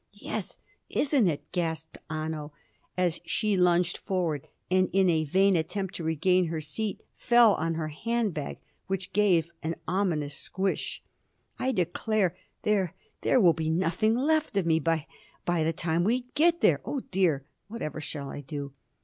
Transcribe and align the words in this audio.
"Yes 0.17 0.57
isn't 0.89 1.27
it?" 1.27 1.43
gasped 1.51 1.99
Anno, 2.09 2.53
as 2.97 3.21
she 3.23 3.55
lunged 3.55 3.97
forward, 3.99 4.47
and 4.71 4.89
in 4.91 5.11
a 5.11 5.23
vain 5.25 5.55
attempt 5.55 5.93
to 5.93 6.03
regain 6.03 6.45
her 6.45 6.59
seat 6.59 7.01
fell 7.15 7.53
on 7.53 7.73
their 7.73 7.89
handbag, 7.89 8.57
which 8.87 9.13
gave 9.13 9.51
an 9.61 9.75
ominous 9.87 10.33
squish. 10.33 11.03
"I 11.59 11.71
declare 11.71 12.35
there 12.63 12.95
there 13.21 13.39
will 13.39 13.53
be 13.53 13.69
nothing 13.69 14.15
left 14.15 14.57
of 14.57 14.65
me 14.65 14.79
by 14.79 14.95
the 14.95 15.05
by 15.45 15.63
the 15.63 15.71
time 15.71 16.03
we 16.03 16.21
get 16.33 16.61
there. 16.61 16.81
Oh 16.83 17.01
dear! 17.11 17.45
Whatever 17.67 18.01
shall 18.01 18.31
I 18.31 18.41
do? 18.41 18.73